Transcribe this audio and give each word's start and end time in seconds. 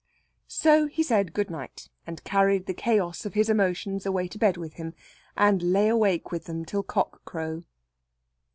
So 0.47 0.87
he 0.87 1.03
said 1.03 1.31
good 1.31 1.51
night, 1.51 1.87
and 2.07 2.23
carried 2.23 2.65
the 2.65 2.73
chaos 2.73 3.23
of 3.23 3.35
his 3.35 3.51
emotions 3.51 4.03
away 4.03 4.27
to 4.29 4.39
bed 4.39 4.57
with 4.57 4.73
him, 4.73 4.95
and 5.37 5.61
lay 5.61 5.89
awake 5.89 6.31
with 6.31 6.45
them 6.45 6.65
till 6.65 6.81
cock 6.81 7.23
crow. 7.23 7.65